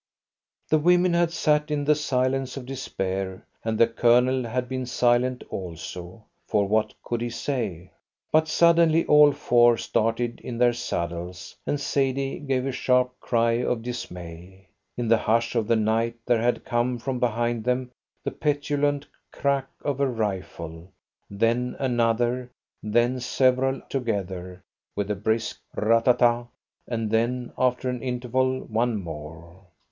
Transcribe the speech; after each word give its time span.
The 0.69 0.79
women 0.79 1.13
had 1.13 1.29
sat 1.29 1.69
in 1.69 1.85
the 1.85 1.93
silence 1.93 2.57
of 2.57 2.65
despair, 2.65 3.45
and 3.63 3.77
the 3.77 3.85
Colonel 3.85 4.43
had 4.45 4.67
been 4.67 4.87
silent 4.87 5.43
also 5.51 6.25
for 6.47 6.67
what 6.67 6.95
could 7.03 7.21
he 7.21 7.29
say? 7.29 7.91
but 8.31 8.47
suddenly 8.47 9.05
all 9.05 9.31
four 9.31 9.77
started 9.77 10.39
in 10.39 10.57
their 10.57 10.73
saddles, 10.73 11.55
and 11.67 11.79
Sadie 11.79 12.39
gave 12.39 12.65
a 12.65 12.71
sharp 12.71 13.11
cry 13.19 13.61
of 13.63 13.83
dismay. 13.83 14.69
In 14.97 15.07
the 15.07 15.19
hush 15.19 15.53
of 15.53 15.67
the 15.67 15.75
night 15.75 16.15
there 16.25 16.41
had 16.41 16.65
come 16.65 16.97
from 16.97 17.19
behind 17.19 17.63
them 17.63 17.91
the 18.23 18.31
petulant 18.31 19.05
crack 19.31 19.69
of 19.85 19.99
a 19.99 20.07
rifle, 20.07 20.89
then 21.29 21.75
another, 21.77 22.49
then 22.81 23.19
several 23.19 23.79
together, 23.81 24.63
with 24.95 25.11
a 25.11 25.15
brisk 25.15 25.61
rat 25.75 26.05
tat 26.05 26.17
tat, 26.17 26.47
and 26.87 27.11
then 27.11 27.53
after 27.55 27.87
an 27.87 28.01
interval, 28.01 28.61
one 28.61 28.97
more. 28.99 29.67